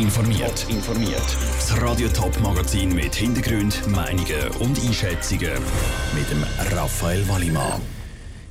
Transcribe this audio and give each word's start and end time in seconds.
informiert. 0.00 0.66
informiert. 0.70 1.36
Das 1.56 1.80
Radio 1.82 2.08
Top 2.08 2.38
Magazin 2.40 2.94
mit 2.94 3.14
Hintergrund, 3.14 3.86
Meinungen 3.88 4.48
und 4.58 4.82
Einschätzungen 4.82 5.52
mit 6.14 6.30
dem 6.30 6.42
Raphael 6.74 7.28
Wallimann. 7.28 7.82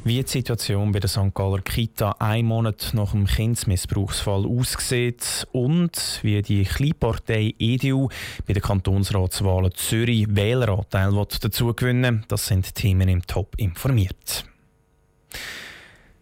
Wie 0.04 0.22
die 0.22 0.30
Situation 0.30 0.92
bei 0.92 1.00
der 1.00 1.10
St. 1.10 1.34
Galler 1.34 1.62
Kita 1.62 2.16
ein 2.20 2.46
Monat 2.46 2.92
nach 2.94 3.12
dem 3.12 3.26
Kindsmissbrauchsfall 3.26 4.46
aussieht 4.46 5.48
und 5.52 6.20
wie 6.22 6.42
die 6.44 6.64
Kleinpartei 6.66 7.56
EDU 7.58 8.10
bei 8.46 8.54
den 8.54 8.62
Kantonsratswahlen 8.62 9.74
Zürich 9.74 10.28
Wähleranteil 10.30 11.12
dazu 11.42 11.74
gewinnen 11.74 12.26
das 12.28 12.46
sind 12.46 12.76
Themen 12.76 13.10
im 13.10 13.26
Top 13.26 13.56
informiert. 13.58 14.46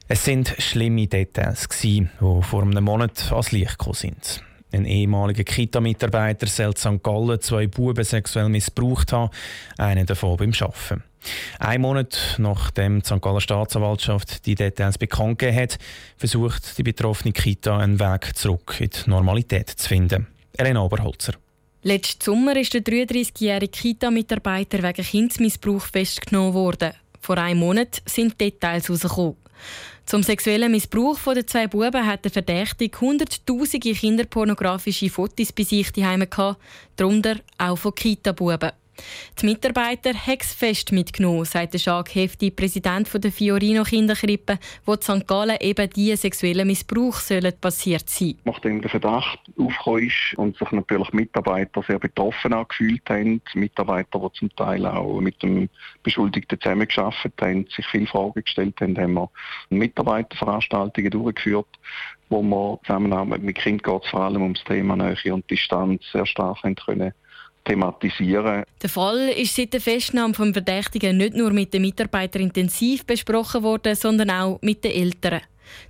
Es 0.07 0.23
sind 0.23 0.55
schlimme 0.57 1.07
Details, 1.07 1.67
die 1.83 2.07
vor 2.19 2.61
einem 2.61 2.85
Monat 2.85 3.29
ans 3.29 3.51
Licht 3.51 3.77
gekommen 3.77 3.93
sind. 3.93 4.46
Ein 4.71 4.85
ehemaliger 4.85 5.43
Kita-Mitarbeiter 5.43 6.47
soll 6.47 6.75
St. 6.75 7.01
Gallen 7.01 7.39
zwei 7.39 7.67
Buben 7.67 8.03
sexuell 8.03 8.49
missbraucht 8.49 9.13
haben, 9.13 9.31
einen 9.77 10.05
davon 10.05 10.37
beim 10.37 10.51
Arbeiten. 10.59 11.03
Ein 11.59 11.81
Monat 11.81 12.35
nachdem 12.37 13.01
die 13.01 13.05
St. 13.05 13.21
Galler 13.21 13.41
Staatsanwaltschaft 13.41 14.45
die 14.45 14.55
Details 14.55 14.97
bekannt 14.97 15.39
gegeben 15.39 15.61
hat, 15.61 15.77
versucht 16.17 16.77
die 16.77 16.83
betroffene 16.83 17.33
Kita 17.33 17.77
einen 17.77 17.99
Weg 17.99 18.35
zurück 18.35 18.75
in 18.79 18.89
die 18.89 19.09
Normalität 19.09 19.69
zu 19.69 19.87
finden. 19.87 20.27
Elena 20.57 20.81
Oberholzer. 20.81 21.33
Letzten 21.83 22.23
Sommer 22.23 22.55
ist 22.57 22.73
der 22.73 22.81
33-jährige 22.81 23.71
Kita-Mitarbeiter 23.71 24.83
wegen 24.83 25.05
Kindsmissbrauch 25.05 25.83
festgenommen 25.83 26.53
worden. 26.53 26.91
Vor 27.21 27.37
einem 27.37 27.59
Monat 27.59 28.01
sind 28.05 28.39
Details 28.39 28.87
herausgekommen. 28.87 29.37
Zum 30.05 30.23
sexuellen 30.23 30.71
Missbrauch 30.71 31.19
der 31.33 31.45
zwei 31.45 31.67
Buben 31.67 32.05
hat 32.05 32.23
der 32.23 32.31
Verdächtige 32.31 33.01
hunderttausende 33.01 33.93
kinderpornografische 33.93 35.09
Fotos 35.09 35.51
bei 35.51 35.63
sich 35.63 35.91
daheim 35.91 36.29
gehabt, 36.29 36.61
darunter 36.95 37.35
auch 37.57 37.77
von 37.77 37.93
Kita-Buben. 37.93 38.71
Die 39.41 39.45
Mitarbeiter 39.45 40.13
haben 40.13 40.37
es 40.39 40.53
fest 40.53 40.91
mitgenommen, 40.91 41.45
sagt 41.45 41.73
der 41.73 41.79
Jacques 41.79 42.15
Hefti, 42.15 42.51
Präsident 42.51 43.07
der 43.13 43.31
Fiorino 43.31 43.83
Kinderkrippe, 43.83 44.59
wo 44.85 44.93
in 44.93 45.01
St. 45.01 45.27
Gallen 45.27 45.57
eben 45.61 45.89
diese 45.89 46.17
sexuellen 46.17 46.67
Missbrauch 46.67 47.15
sollen 47.15 47.53
passiert 47.59 48.09
sein. 48.09 48.35
Nachdem 48.45 48.81
der 48.81 48.89
Verdacht 48.89 49.39
aufgekommen 49.57 50.07
ist 50.07 50.37
und 50.37 50.57
sich 50.57 50.71
natürlich 50.71 51.13
Mitarbeiter 51.13 51.83
sehr 51.87 51.99
betroffen 51.99 52.53
angefühlt 52.53 53.07
haben, 53.09 53.41
Mitarbeiter, 53.53 54.19
die 54.19 54.39
zum 54.39 54.55
Teil 54.55 54.85
auch 54.85 55.19
mit 55.21 55.41
dem 55.43 55.69
Beschuldigten 56.03 56.59
zusammengearbeitet 56.59 57.33
haben, 57.41 57.67
sich 57.75 57.85
viele 57.87 58.07
Fragen 58.07 58.33
gestellt 58.33 58.81
haben, 58.81 58.97
haben 58.97 59.13
wir 59.13 59.29
Mitarbeiterveranstaltungen 59.69 61.11
durchgeführt, 61.11 61.67
wo 62.29 62.41
wir 62.41 62.79
zusammen 62.85 63.29
mit 63.41 63.57
Kindern 63.57 64.01
vor 64.09 64.21
allem 64.21 64.41
ums 64.41 64.63
Thema 64.63 64.95
Nähe 64.95 65.33
und 65.33 65.49
Distanz 65.49 66.01
sehr 66.11 66.25
stark 66.25 66.61
können 66.61 67.13
thematisieren. 67.67 68.63
Der 68.81 68.89
Fall 68.89 69.29
ist 69.29 69.55
seit 69.55 69.73
der 69.73 69.81
Festnahme 69.81 70.33
vom 70.33 70.53
Verdächtigen 70.53 71.17
nicht 71.17 71.35
nur 71.35 71.51
mit 71.51 71.73
den 71.73 71.81
Mitarbeitern 71.81 72.43
intensiv 72.43 73.05
besprochen 73.05 73.63
worden, 73.63 73.95
sondern 73.95 74.29
auch 74.29 74.59
mit 74.61 74.83
den 74.83 74.91
Eltern. 74.91 75.41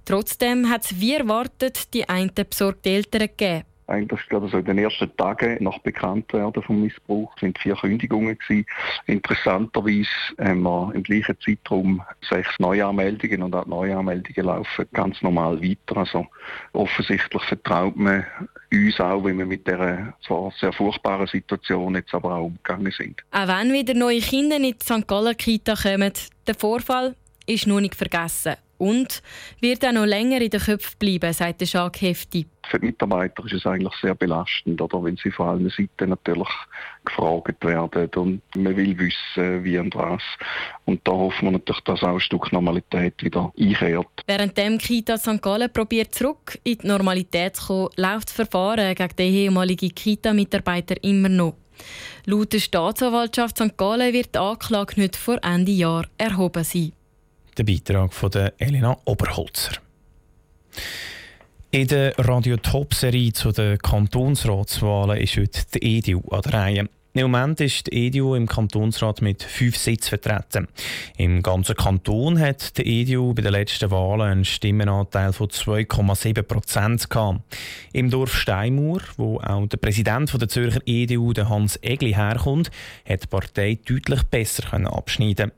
Trotzdem 0.06 0.70
hat 0.70 0.86
es 0.86 1.00
wie 1.00 1.14
erwartet 1.14 1.94
die 1.94 2.08
einen 2.10 2.32
besorgte 2.34 2.90
Eltern 2.90 3.28
gegeben 3.28 3.64
eigentlich 3.88 4.28
gerade 4.30 4.50
so 4.50 4.58
in 4.58 4.66
den 4.66 4.78
ersten 4.78 5.16
Tagen 5.16 5.64
nach 5.64 5.80
Bekanntwerden 5.80 6.62
vom 6.62 6.82
Missbrauch 6.82 7.34
sind 7.40 7.58
vier 7.58 7.76
Kündigungen 7.76 8.38
gewesen. 8.38 8.66
Interessanterweise 9.06 10.10
haben 10.40 10.64
wir 10.64 10.92
im 10.94 11.04
gleichen 11.04 11.38
Zeitraum 11.40 12.02
sechs 12.30 12.50
Neuanmeldungen 12.60 13.44
und 13.44 13.56
auch 13.56 13.64
die 13.64 13.70
Neuanmeldungen 13.70 14.46
laufen 14.46 14.86
ganz 14.94 15.22
normal 15.22 15.62
weiter. 15.62 15.98
Also 15.98 16.28
offensichtlich 16.74 17.44
vertraut 17.44 17.96
man 17.96 18.26
uns 18.72 19.00
auch, 19.00 19.26
wie 19.26 19.38
wir 19.38 19.46
mit 19.46 19.66
dieser 19.66 20.14
zwar 20.26 20.52
sehr 20.60 20.74
furchtbaren 20.74 21.28
Situation 21.28 21.96
jetzt 21.96 22.14
aber 22.14 22.36
auch 22.36 22.46
umgegangen 22.46 22.92
sind. 22.92 23.22
Auch 23.32 23.48
wenn 23.48 23.72
wieder 23.72 23.94
neue 23.94 24.20
Kinder 24.20 24.58
in 24.58 24.64
die 24.64 24.76
St. 24.84 25.08
Gallen 25.08 25.38
Kita 25.38 25.76
kommen, 25.76 26.12
der 26.46 26.56
Vorfall 26.56 27.16
ist 27.46 27.68
noch 27.68 27.80
nicht 27.80 27.96
vergessen 27.96 28.58
und 28.78 29.22
wird 29.60 29.86
auch 29.86 29.92
noch 29.92 30.06
länger 30.06 30.42
in 30.42 30.50
den 30.50 30.60
Köpfen 30.60 30.98
bleiben, 31.00 31.34
sagt 31.34 31.62
der 31.62 31.68
Jacques 31.68 32.02
Hefti. 32.02 32.46
Für 32.70 32.80
die 32.80 32.88
Mitarbeiter 32.88 33.46
ist 33.46 33.54
es 33.54 33.66
eigentlich 33.66 33.94
sehr 34.02 34.14
belastend, 34.14 34.82
oder, 34.82 35.02
wenn 35.04 35.16
sie 35.16 35.32
von 35.32 35.48
allen 35.48 35.70
Seiten 35.70 36.10
natürlich 36.10 36.50
gefragt 37.06 37.64
werden 37.64 38.10
und 38.16 38.42
man 38.56 38.76
will 38.76 38.98
wissen, 39.00 39.64
wie 39.64 39.78
und 39.78 39.96
was. 39.96 40.22
Und 40.86 41.00
da 41.08 41.14
hoffen 41.14 41.46
wir 41.46 41.52
natürlich, 41.52 41.82
dass 41.86 42.04
auch 42.04 42.16
ein 42.16 42.20
Stück 42.20 42.52
Normalität 42.52 43.24
wieder 43.24 43.54
einkehrt. 43.58 44.08
Während 44.26 44.58
dem 44.58 44.78
Kita 44.78 45.18
St. 45.18 45.42
Gallen 45.42 45.72
probiert 45.72 46.14
zurück 46.14 46.60
in 46.64 46.80
die 46.80 46.88
Normalität 46.88 47.56
zu 47.56 47.68
kommen, 47.68 47.90
läuft 47.96 48.30
das 48.30 48.36
Verfahren 48.36 48.96
gegen 48.96 49.16
den 49.16 49.34
ehemaligen 49.34 49.96
Kita-Mitarbeiter 49.96 51.02
immer 51.04 51.30
noch. 51.30 51.56
Laut 52.26 52.52
der 52.54 52.60
Staatsanwaltschaft 52.60 53.58
St. 53.58 53.78
Gallen 53.78 54.14
wird 54.14 54.36
die 54.36 54.40
Anklage 54.40 55.00
nicht 55.00 55.16
vor 55.16 55.42
Ende 55.44 55.72
Jahr 55.72 56.06
erhoben 56.18 56.64
sein. 56.64 56.92
Der 57.58 57.64
Beitrag 57.64 58.14
von 58.14 58.32
Elena 58.60 58.96
Oberholzer. 59.06 59.78
In 61.72 61.88
der 61.88 62.14
Radio 62.20 62.56
Top 62.58 62.94
Serie 62.94 63.34
zu 63.34 63.52
den 63.52 63.80
Kantonsratswahlen 63.80 65.18
ist 65.18 65.38
heute 65.38 65.62
die 65.74 65.98
EDU 65.98 66.22
an 66.30 66.42
der 66.44 66.54
Reihe. 66.54 66.90
Im 67.18 67.32
Moment 67.32 67.60
ist 67.62 67.88
die 67.88 68.08
EDU 68.08 68.36
im 68.36 68.46
Kantonsrat 68.46 69.24
mit 69.24 69.42
fünf 69.42 69.76
Sitzen 69.76 70.10
vertreten. 70.10 70.68
Im 71.18 71.42
ganzen 71.42 71.76
Kanton 71.76 72.40
hat 72.40 72.78
die 72.78 73.02
EDU 73.02 73.34
bei 73.34 73.42
den 73.42 73.54
letzten 73.54 73.90
Wahlen 73.90 74.22
einen 74.22 74.46
Stimmenanteil 74.46 75.34
von 75.34 75.48
2,7 75.48 76.44
Prozent. 76.44 77.08
Im 77.92 78.12
Dorf 78.12 78.36
Steinmauer, 78.36 79.02
wo 79.18 79.40
auch 79.40 79.66
der 79.66 79.78
Präsident 79.78 80.32
der 80.40 80.48
Zürcher 80.48 80.82
EDU, 80.86 81.34
Hans 81.34 81.80
Egli, 81.82 82.14
herkommt, 82.14 82.70
hat 83.10 83.24
die 83.24 83.28
Partei 83.28 83.80
deutlich 83.84 84.22
besser 84.24 84.72
abschneiden 84.72 85.52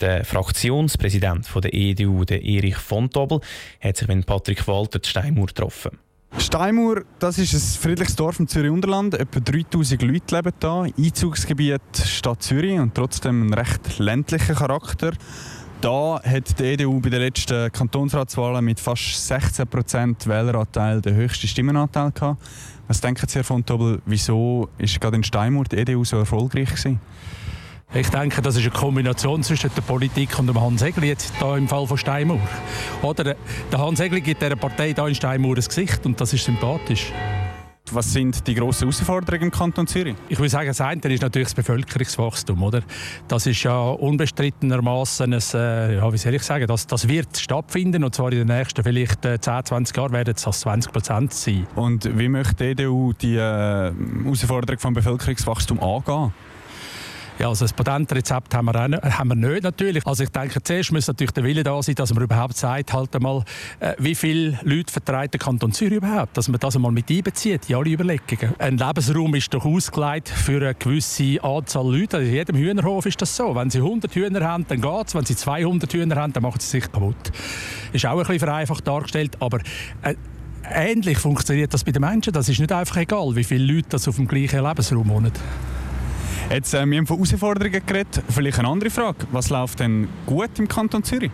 der 0.00 0.24
Fraktionspräsident 0.24 1.48
der 1.54 1.72
EDU, 1.72 2.24
der 2.24 2.42
Erich 2.42 2.76
von 2.76 3.10
Tobel, 3.10 3.40
hat 3.80 3.96
sich 3.96 4.08
mit 4.08 4.26
Patrick 4.26 4.66
Walter 4.66 4.98
in 4.98 5.04
Steinmauer 5.04 5.46
getroffen. 5.46 5.98
Steinmauer, 6.38 7.02
das 7.18 7.38
ist 7.38 7.54
ein 7.54 7.80
friedliches 7.80 8.14
Dorf 8.14 8.38
im 8.38 8.46
Zürich-Unterland. 8.46 9.14
Etwa 9.14 9.40
3000 9.40 10.02
Leute 10.02 10.36
leben 10.36 10.52
hier. 10.60 10.92
Einzugsgebiet 10.98 11.80
Stadt 12.04 12.42
Zürich 12.42 12.78
und 12.78 12.94
trotzdem 12.94 13.42
einen 13.42 13.54
recht 13.54 13.98
ländlichen 13.98 14.54
Charakter. 14.54 15.12
Da 15.80 16.20
hat 16.22 16.58
die 16.58 16.64
EDU 16.64 17.00
bei 17.00 17.10
den 17.10 17.20
letzten 17.20 17.70
Kantonsratswahlen 17.72 18.64
mit 18.64 18.80
fast 18.80 19.30
16% 19.30 20.26
Wähleranteil 20.26 21.00
den 21.00 21.14
höchsten 21.14 21.48
Stimmenanteil 21.48 22.12
gehabt. 22.12 22.42
Was 22.88 23.00
denken 23.00 23.26
Sie, 23.28 23.36
Herr 23.36 23.44
von 23.44 23.64
Tobel, 23.64 24.00
wieso 24.06 24.68
ist 24.78 25.00
gerade 25.00 25.16
in 25.16 25.24
Steinmauer 25.24 25.64
die 25.64 25.76
EDU 25.76 26.04
so 26.04 26.18
erfolgreich 26.18 26.70
gewesen? 26.70 27.00
Ich 27.98 28.10
denke, 28.10 28.42
das 28.42 28.56
ist 28.56 28.62
eine 28.62 28.72
Kombination 28.72 29.42
zwischen 29.42 29.70
der 29.74 29.80
Politik 29.80 30.38
und 30.38 30.48
dem 30.48 30.60
Hans 30.60 30.82
Egli, 30.82 31.06
jetzt 31.06 31.32
hier 31.38 31.56
im 31.56 31.66
Fall 31.66 31.86
von 31.86 31.96
Steinmauer. 31.96 32.46
Oder 33.00 33.36
der 33.72 33.78
Hans 33.78 34.00
Egli 34.00 34.20
gibt 34.20 34.42
dieser 34.42 34.54
Partei 34.54 34.92
hier 34.92 35.06
in 35.06 35.14
Steinmauer 35.14 35.56
ein 35.56 35.64
Gesicht 35.64 36.04
und 36.04 36.20
das 36.20 36.34
ist 36.34 36.44
sympathisch. 36.44 37.10
Was 37.92 38.12
sind 38.12 38.46
die 38.46 38.54
grossen 38.54 38.90
Herausforderungen 38.90 39.44
im 39.44 39.50
Kanton 39.50 39.86
Zürich? 39.86 40.14
Ich 40.28 40.38
würde 40.38 40.50
sagen, 40.50 40.68
das 40.68 40.80
eine 40.82 41.00
ist 41.10 41.22
natürlich 41.22 41.48
das 41.48 41.54
Bevölkerungswachstum. 41.54 42.62
Oder? 42.62 42.82
Das 43.28 43.46
ist 43.46 43.62
ja 43.62 43.78
unbestrittenermaßen, 43.78 45.32
ein, 45.32 45.40
äh, 45.54 45.96
ja, 45.96 46.12
wie 46.12 46.18
soll 46.18 46.34
ich 46.34 46.42
sagen, 46.42 46.66
das, 46.66 46.86
das 46.86 47.08
wird 47.08 47.38
stattfinden 47.38 48.04
und 48.04 48.14
zwar 48.14 48.30
in 48.30 48.46
den 48.46 48.48
nächsten 48.48 48.82
vielleicht 48.82 49.22
10, 49.22 49.32
äh, 49.32 49.62
20 49.64 49.96
Jahren 49.96 50.12
werden 50.12 50.34
es 50.36 50.42
20 50.42 50.92
Prozent 50.92 51.32
sein. 51.32 51.66
Und 51.76 52.18
wie 52.18 52.28
möchte 52.28 52.56
die 52.56 52.82
EDU 52.82 53.14
die 53.14 53.36
äh, 53.36 53.38
Herausforderung 53.40 54.78
vom 54.80 54.92
Bevölkerungswachstum 54.92 55.80
angehen? 55.80 56.34
Ja, 57.38 57.48
also 57.48 57.66
ein 57.66 57.70
Patentrezept 57.76 58.54
haben 58.54 58.66
wir, 58.66 58.74
auch, 58.74 59.10
haben 59.18 59.28
wir 59.28 59.34
nicht 59.34 59.62
natürlich. 59.62 60.06
Also 60.06 60.24
ich 60.24 60.30
denke, 60.30 60.62
zuerst 60.62 60.90
muss 60.90 61.06
natürlich 61.06 61.32
der 61.32 61.44
Wille 61.44 61.62
da 61.62 61.82
sein, 61.82 61.94
dass 61.94 62.14
man 62.14 62.24
überhaupt 62.24 62.56
sagt, 62.56 62.94
halt 62.94 63.14
einmal, 63.14 63.44
äh, 63.78 63.94
wie 63.98 64.14
viele 64.14 64.58
Leute 64.62 64.90
vertreibt 64.90 65.34
der 65.34 65.40
Kanton 65.40 65.70
Zürich 65.72 65.98
überhaupt, 65.98 66.34
dass 66.36 66.48
man 66.48 66.58
das 66.58 66.76
einmal 66.76 66.92
mit 66.92 67.10
einbezieht 67.10 67.68
in 67.68 67.76
alle 67.76 67.90
Überlegungen. 67.90 68.54
Ein 68.58 68.78
Lebensraum 68.78 69.34
ist 69.34 69.52
doch 69.52 69.66
ausgelegt 69.66 70.30
für 70.30 70.56
eine 70.56 70.74
gewisse 70.74 71.42
Anzahl 71.44 71.84
Leute. 71.84 72.16
Also 72.16 72.28
in 72.28 72.34
jedem 72.34 72.56
Hühnerhof 72.56 73.04
ist 73.04 73.20
das 73.20 73.36
so. 73.36 73.54
Wenn 73.54 73.68
sie 73.68 73.78
100 73.78 74.14
Hühner 74.14 74.40
haben, 74.40 74.64
dann 74.66 74.80
geht 74.80 75.06
es. 75.08 75.14
Wenn 75.14 75.26
sie 75.26 75.36
200 75.36 75.92
Hühner 75.92 76.16
haben, 76.16 76.32
dann 76.32 76.42
machen 76.42 76.60
sie 76.60 76.68
sich 76.68 76.90
kaputt. 76.90 77.32
Ist 77.92 78.06
auch 78.06 78.12
ein 78.12 78.18
bisschen 78.18 78.38
vereinfacht 78.38 78.88
dargestellt, 78.88 79.36
aber 79.40 79.58
äh, 80.00 80.14
ähnlich 80.72 81.18
funktioniert 81.18 81.74
das 81.74 81.84
bei 81.84 81.92
den 81.92 82.00
Menschen. 82.00 82.32
Das 82.32 82.48
ist 82.48 82.58
nicht 82.58 82.72
einfach 82.72 82.96
egal, 82.96 83.36
wie 83.36 83.44
viele 83.44 83.74
Leute 83.74 83.90
das 83.90 84.08
auf 84.08 84.16
dem 84.16 84.26
gleichen 84.26 84.64
Lebensraum 84.64 85.08
wohnen. 85.10 85.32
Jetzt, 86.48 86.74
äh, 86.74 86.86
wir 86.86 86.98
haben 86.98 87.06
von 87.06 87.16
Herausforderungen 87.16 87.84
geredet. 87.84 88.22
Vielleicht 88.28 88.58
eine 88.60 88.68
andere 88.68 88.88
Frage. 88.88 89.26
Was 89.32 89.50
läuft 89.50 89.80
denn 89.80 90.08
gut 90.26 90.58
im 90.58 90.68
Kanton 90.68 91.02
Zürich? 91.02 91.32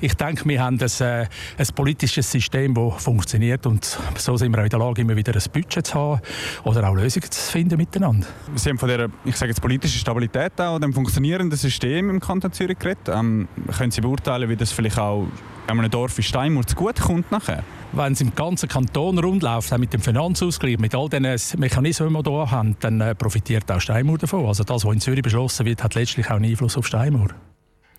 Ich 0.00 0.14
denke, 0.14 0.44
wir 0.48 0.60
haben 0.60 0.80
ein, 0.80 1.06
äh, 1.06 1.26
ein 1.56 1.66
politisches 1.76 2.28
System, 2.32 2.74
das 2.74 3.04
funktioniert 3.04 3.64
und 3.66 3.96
so 4.16 4.36
sind 4.36 4.50
wir 4.50 4.58
auch 4.58 4.64
in 4.64 4.70
der 4.70 4.78
Lage, 4.80 5.02
immer 5.02 5.14
wieder 5.14 5.32
ein 5.32 5.42
Budget 5.52 5.86
zu 5.86 5.94
haben 5.94 6.20
oder 6.64 6.90
auch 6.90 6.94
Lösungen 6.94 7.30
zu 7.30 7.52
finden 7.52 7.76
miteinander. 7.76 8.26
Sie 8.56 8.70
haben 8.70 8.78
von 8.78 8.88
der, 8.88 9.08
ich 9.24 9.36
sage 9.36 9.50
jetzt, 9.50 9.60
politischen 9.60 10.00
Stabilität 10.00 10.60
auch, 10.60 10.80
dem 10.80 10.92
funktionierenden 10.92 11.56
System 11.56 12.10
im 12.10 12.18
Kanton 12.18 12.52
Zürich 12.52 12.78
geredet. 12.80 13.08
Ähm, 13.08 13.46
können 13.78 13.92
Sie 13.92 14.00
beurteilen, 14.00 14.48
wie 14.48 14.56
das 14.56 14.72
vielleicht 14.72 14.98
auch 14.98 15.28
einem 15.68 15.88
Dorf 15.88 16.18
wie 16.18 16.22
Steinmauer 16.24 16.66
zu 16.66 16.74
gut 16.74 17.00
kommt 17.00 17.30
nachher? 17.30 17.62
Wenn 17.92 18.12
es 18.12 18.20
im 18.20 18.34
ganzen 18.34 18.68
Kanton 18.68 19.18
rund 19.18 19.42
läuft, 19.42 19.76
mit 19.78 19.92
dem 19.92 20.00
Finanzausgleich, 20.00 20.78
mit 20.78 20.94
all 20.94 21.08
den 21.08 21.22
Mechanismen, 21.58 22.08
die 22.14 22.30
wir 22.30 22.46
hier 22.46 22.50
haben, 22.50 22.76
dann 22.80 23.00
äh, 23.00 23.14
profitiert 23.14 23.70
auch 23.70 23.80
Steinmauer 23.80 24.18
davon. 24.18 24.46
Also 24.46 24.64
das, 24.64 24.84
was 24.84 24.94
in 24.94 25.00
Zürich 25.00 25.22
beschlossen 25.22 25.66
wird, 25.66 25.82
hat 25.82 25.94
letztlich 25.94 26.26
auch 26.26 26.36
einen 26.36 26.46
Einfluss 26.46 26.76
auf 26.76 26.86
Steinmauer. 26.86 27.28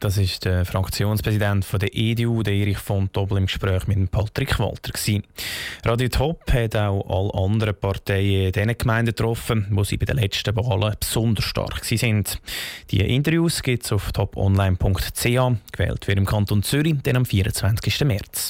Das 0.01 0.17
ist 0.17 0.45
der 0.45 0.65
Fraktionspräsident 0.65 1.63
von 1.63 1.79
der 1.79 1.95
EDU, 1.95 2.41
der 2.41 2.55
Erich 2.55 2.79
von 2.79 3.11
Tobel, 3.11 3.37
im 3.37 3.45
Gespräch 3.45 3.85
mit 3.85 4.09
Patrick 4.09 4.57
Walter. 4.57 4.91
Gewesen. 4.91 5.23
Radio 5.85 6.09
Top 6.09 6.51
hat 6.51 6.75
auch 6.75 7.05
alle 7.07 7.45
anderen 7.45 7.75
Parteien 7.75 8.47
in 8.47 8.51
diesen 8.51 8.77
Gemeinden 8.79 9.11
getroffen, 9.11 9.67
wo 9.69 9.83
sie 9.83 9.97
bei 9.97 10.07
den 10.07 10.17
letzten 10.17 10.55
Wahlen 10.55 10.95
besonders 10.99 11.45
stark 11.45 11.85
sind. 11.85 12.41
Die 12.89 13.01
Interviews 13.01 13.61
gibt 13.61 13.85
es 13.85 13.91
auf 13.91 14.11
toponline.ch. 14.11 15.13
Gewählt 15.71 16.07
wird 16.07 16.17
im 16.17 16.25
Kanton 16.25 16.63
Zürich 16.63 16.95
dann 17.03 17.17
am 17.17 17.25
24. 17.25 18.03
März. 18.03 18.49